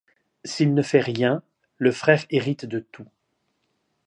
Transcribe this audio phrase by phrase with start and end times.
[0.43, 1.43] S'il ne fait rien,
[1.77, 3.05] le frère hérite de tout.